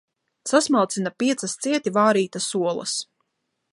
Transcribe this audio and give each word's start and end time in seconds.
Sasmalcina 0.51 1.11
piecas 1.23 1.55
cieti 1.67 1.93
vārītas 1.99 2.49
olas. 2.63 2.95